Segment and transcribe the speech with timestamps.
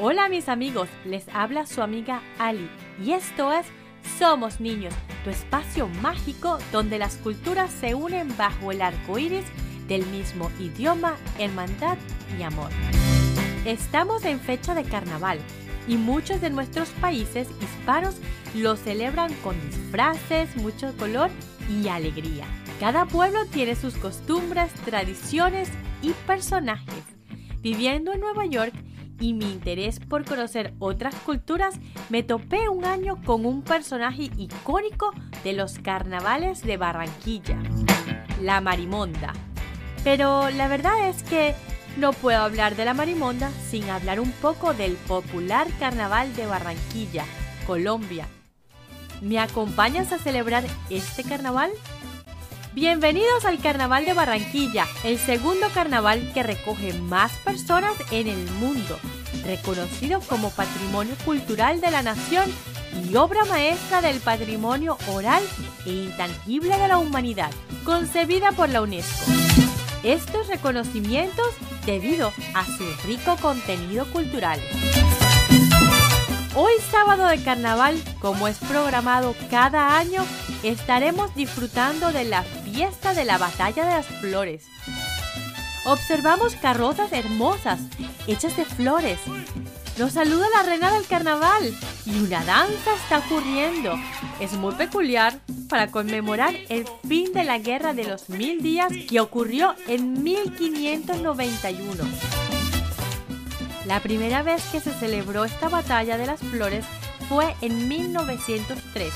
[0.00, 2.70] Hola mis amigos, les habla su amiga Ali
[3.04, 3.66] y esto es
[4.16, 9.44] Somos Niños, tu espacio mágico donde las culturas se unen bajo el arco iris
[9.88, 11.98] del mismo idioma, hermandad
[12.38, 12.70] y amor.
[13.64, 15.40] Estamos en fecha de carnaval
[15.88, 18.14] y muchos de nuestros países hispanos
[18.54, 21.28] lo celebran con disfraces, mucho color
[21.68, 22.44] y alegría.
[22.78, 25.68] Cada pueblo tiene sus costumbres, tradiciones
[26.02, 27.02] y personajes.
[27.60, 28.72] Viviendo en Nueva York
[29.20, 31.74] y mi interés por conocer otras culturas,
[32.08, 35.12] me topé un año con un personaje icónico
[35.44, 37.58] de los carnavales de Barranquilla,
[38.42, 39.32] la Marimonda.
[40.04, 41.54] Pero la verdad es que
[41.96, 47.24] no puedo hablar de la Marimonda sin hablar un poco del popular carnaval de Barranquilla,
[47.66, 48.26] Colombia.
[49.20, 51.70] ¿Me acompañas a celebrar este carnaval?
[52.74, 58.98] Bienvenidos al Carnaval de Barranquilla, el segundo carnaval que recoge más personas en el mundo,
[59.44, 62.52] reconocido como Patrimonio Cultural de la Nación
[63.10, 65.42] y obra maestra del patrimonio oral
[65.86, 67.50] e intangible de la humanidad,
[67.84, 69.32] concebida por la UNESCO.
[70.02, 71.48] Estos reconocimientos
[71.86, 74.60] debido a su rico contenido cultural.
[76.54, 80.24] Hoy sábado de carnaval, como es programado cada año,
[80.62, 84.66] estaremos disfrutando de la fiesta de la Batalla de las Flores.
[85.84, 87.80] Observamos carrozas hermosas,
[88.26, 89.20] hechas de flores.
[89.98, 91.74] Nos saluda la reina del carnaval
[92.06, 93.94] y una danza está ocurriendo.
[94.40, 99.20] Es muy peculiar para conmemorar el fin de la guerra de los mil días que
[99.20, 102.47] ocurrió en 1591.
[103.88, 106.84] La primera vez que se celebró esta batalla de las flores
[107.26, 109.14] fue en 1903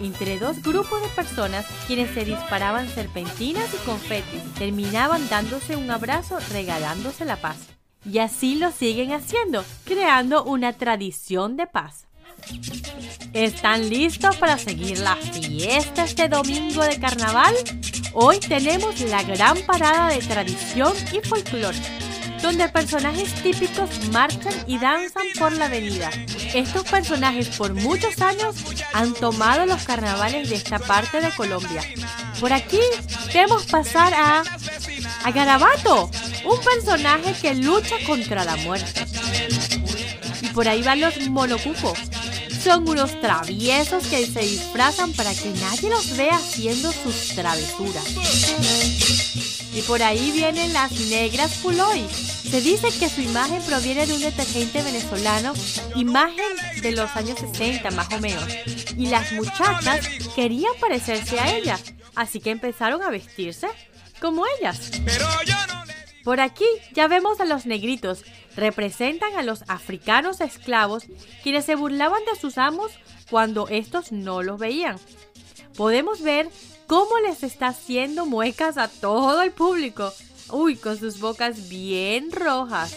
[0.00, 6.40] entre dos grupos de personas quienes se disparaban serpentinas y confetis, terminaban dándose un abrazo
[6.50, 7.58] regalándose la paz.
[8.04, 12.08] Y así lo siguen haciendo, creando una tradición de paz.
[13.32, 17.54] ¿Están listos para seguir la fiesta este domingo de carnaval?
[18.14, 21.78] Hoy tenemos la gran parada de tradición y folclore
[22.42, 26.10] donde personajes típicos marchan y danzan por la avenida.
[26.52, 28.56] Estos personajes por muchos años
[28.92, 31.82] han tomado los carnavales de esta parte de Colombia.
[32.40, 32.80] Por aquí
[33.32, 34.42] vemos pasar a,
[35.24, 36.10] a Garabato,
[36.44, 39.06] un personaje que lucha contra la muerte.
[40.42, 41.98] Y por ahí van los monocucos.
[42.62, 48.04] Son unos traviesos que se disfrazan para que nadie los vea haciendo sus travesuras.
[49.74, 52.06] Y por ahí vienen las negras Puloy,
[52.42, 55.54] se dice que su imagen proviene de un detergente venezolano,
[55.94, 56.44] imagen
[56.82, 58.44] de los años 60 más o menos,
[58.96, 61.78] y las muchachas querían parecerse a ella,
[62.14, 63.68] así que empezaron a vestirse
[64.20, 64.90] como ellas.
[66.24, 68.24] Por aquí ya vemos a los negritos,
[68.56, 71.04] representan a los africanos esclavos
[71.42, 72.92] quienes se burlaban de sus amos
[73.30, 74.98] cuando estos no los veían.
[75.76, 76.48] Podemos ver
[76.86, 80.12] cómo les está haciendo muecas a todo el público
[80.52, 82.94] Uy, con sus bocas bien rojas.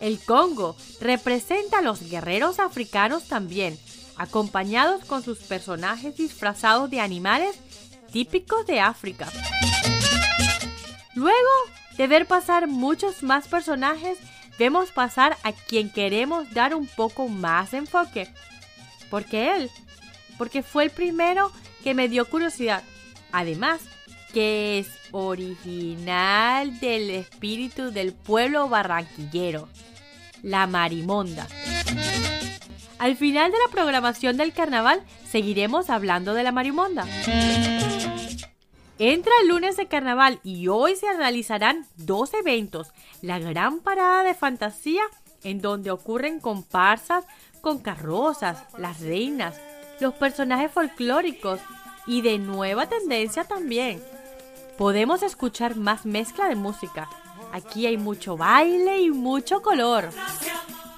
[0.00, 3.76] El Congo representa a los guerreros africanos también,
[4.16, 7.56] acompañados con sus personajes disfrazados de animales
[8.12, 9.28] típicos de África.
[11.14, 11.50] Luego
[11.96, 14.16] de ver pasar muchos más personajes,
[14.56, 18.32] vemos pasar a quien queremos dar un poco más de enfoque.
[19.10, 19.70] ¿Por qué él?
[20.38, 21.50] Porque fue el primero
[21.82, 22.84] que me dio curiosidad.
[23.32, 23.80] Además,
[24.32, 29.68] que es original del espíritu del pueblo barranquillero,
[30.42, 31.46] la marimonda.
[32.98, 37.06] Al final de la programación del carnaval seguiremos hablando de la marimonda.
[38.98, 42.88] Entra el lunes de carnaval y hoy se realizarán dos eventos.
[43.22, 45.02] La gran parada de fantasía
[45.42, 47.24] en donde ocurren comparsas
[47.62, 49.58] con carrozas, las reinas,
[50.00, 51.60] los personajes folclóricos
[52.06, 54.02] y de nueva tendencia también
[54.80, 57.06] podemos escuchar más mezcla de música.
[57.52, 60.08] Aquí hay mucho baile y mucho color.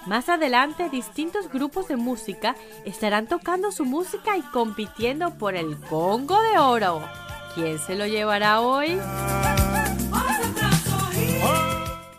[0.06, 6.40] Más adelante, distintos grupos de música estarán tocando su música y compitiendo por el Congo
[6.40, 7.02] de Oro.
[7.56, 9.00] ¿Quién se lo llevará hoy?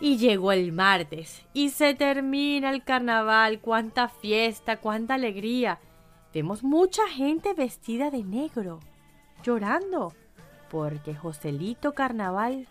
[0.02, 3.60] Y llegó el martes y se termina el carnaval.
[3.60, 5.78] ¡Cuánta fiesta, cuánta alegría!
[6.34, 8.80] Vemos mucha gente vestida de negro,
[9.42, 10.12] llorando
[10.74, 12.66] porque Joselito Carnaval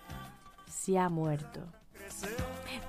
[0.67, 1.61] se ha muerto.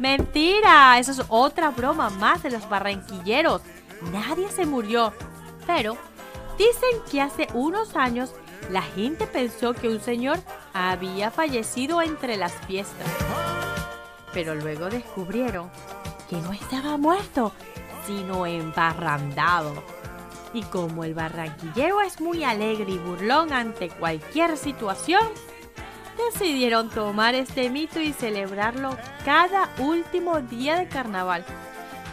[0.01, 3.63] Mentira, eso es otra broma más de los barranquilleros.
[4.13, 5.13] Nadie se murió,
[5.69, 5.97] pero
[6.59, 8.35] dicen que hace unos años
[8.73, 10.41] la gente pensó que un señor
[10.73, 13.07] había fallecido entre las fiestas.
[14.33, 15.71] Pero luego descubrieron
[16.29, 17.53] que no estaba muerto,
[18.05, 19.94] sino embarrandado.
[20.55, 25.27] Y como el barranquillero es muy alegre y burlón ante cualquier situación,
[26.17, 31.45] decidieron tomar este mito y celebrarlo cada último día de carnaval,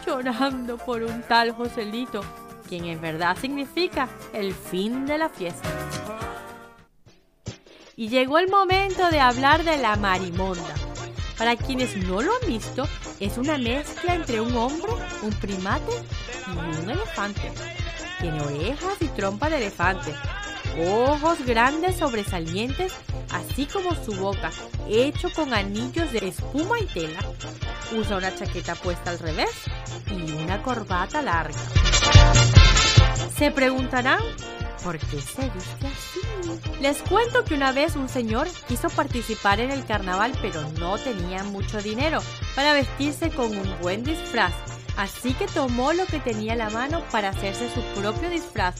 [0.04, 2.22] llorando por un tal Joselito,
[2.68, 5.68] quien en verdad significa el fin de la fiesta.
[7.94, 10.74] Y llegó el momento de hablar de la marimonda.
[11.38, 12.88] Para quienes no lo han visto,
[13.20, 14.92] es una mezcla entre un hombre,
[15.22, 15.92] un primate
[16.48, 17.52] y un elefante.
[18.22, 20.14] Tiene orejas y trompa de elefante,
[20.78, 22.92] ojos grandes sobresalientes,
[23.32, 24.52] así como su boca,
[24.88, 27.18] hecho con anillos de espuma y tela.
[27.92, 29.50] Usa una chaqueta puesta al revés
[30.06, 31.58] y una corbata larga.
[33.36, 34.20] Se preguntarán,
[34.84, 36.20] ¿por qué se viste así?
[36.80, 41.42] Les cuento que una vez un señor quiso participar en el carnaval pero no tenía
[41.42, 42.20] mucho dinero
[42.54, 44.52] para vestirse con un buen disfraz,
[44.96, 48.76] así que tomó lo que tenía a la mano para hacerse su propio disfraz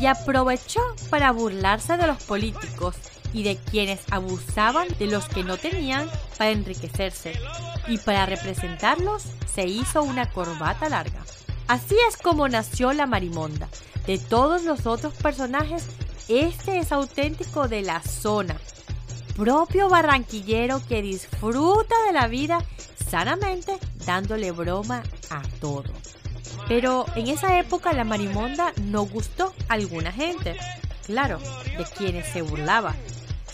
[0.00, 0.80] y aprovechó
[1.10, 2.96] para burlarse de los políticos
[3.32, 7.32] y de quienes abusaban de los que no tenían para enriquecerse.
[7.88, 11.20] Y para representarlos se hizo una corbata larga.
[11.68, 13.68] Así es como nació la Marimonda.
[14.06, 15.86] De todos los otros personajes,
[16.28, 18.56] este es auténtico de la zona.
[19.36, 22.58] Propio barranquillero que disfruta de la vida
[23.08, 25.84] sanamente dándole broma a todo.
[26.68, 30.56] Pero en esa época la marimonda no gustó a alguna gente,
[31.06, 31.38] claro,
[31.76, 32.94] de quienes se burlaba.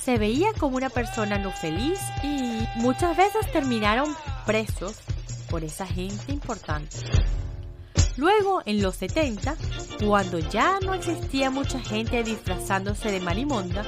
[0.02, 4.14] Se veía como una persona no feliz y muchas veces terminaron
[4.44, 4.96] presos
[5.48, 6.96] por esa gente importante.
[8.16, 9.56] Luego, en los 70,
[10.04, 13.84] cuando ya no existía mucha gente disfrazándose de marimonda,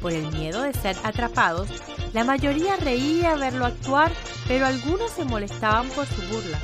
[0.00, 1.68] por el miedo de ser atrapados,
[2.12, 4.12] la mayoría reía verlo actuar,
[4.46, 6.58] pero algunos se molestaban por su burla.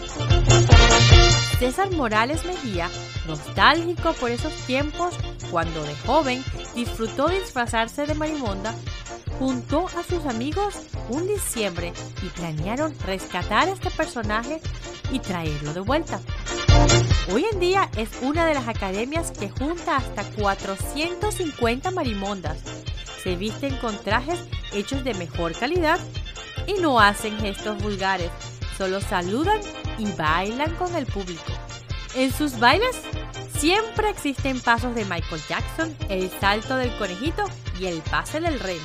[1.59, 2.89] César Morales Mejía,
[3.27, 5.15] nostálgico por esos tiempos
[5.51, 6.45] cuando de joven
[6.75, 8.75] disfrutó disfrazarse de marimonda,
[9.39, 10.75] juntó a sus amigos
[11.09, 11.93] un diciembre
[12.23, 14.61] y planearon rescatar a este personaje
[15.13, 16.21] y traerlo de vuelta.
[17.33, 22.59] Hoy en día es una de las academias que junta hasta 450 marimondas.
[23.23, 24.41] Se visten con trajes
[24.73, 25.99] hechos de mejor calidad
[26.71, 28.31] y no hacen gestos vulgares,
[28.77, 29.61] solo saludan
[29.99, 31.53] y bailan con el público.
[32.15, 32.97] En sus bailes
[33.59, 37.45] siempre existen pasos de Michael Jackson, el salto del conejito
[37.79, 38.81] y el pase del rey.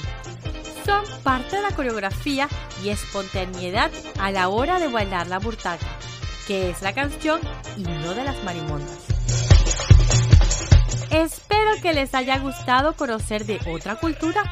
[0.85, 2.47] Son parte de la coreografía
[2.83, 5.85] y espontaneidad a la hora de bailar la burtaca,
[6.47, 7.39] que es la canción
[7.77, 9.05] y no de las marimondas.
[11.11, 14.43] Espero que les haya gustado conocer de otra cultura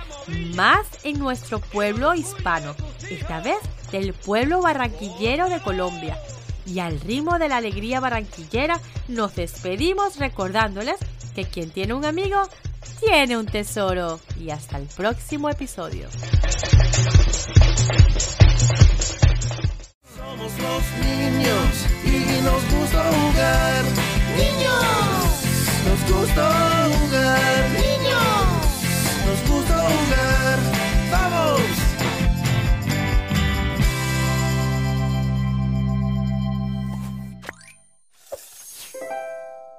[0.56, 2.75] más en nuestro pueblo hispano,
[3.09, 3.57] esta vez
[3.91, 6.17] del pueblo barranquillero de Colombia.
[6.65, 10.95] Y al ritmo de la alegría barranquillera nos despedimos recordándoles
[11.35, 12.41] que quien tiene un amigo
[13.00, 14.19] tiene un tesoro.
[14.39, 16.09] Y hasta el próximo episodio.
[20.15, 23.83] Somos los niños y nos gusta jugar.
[24.38, 25.23] Niños,
[25.85, 27.02] nos gusta jugar.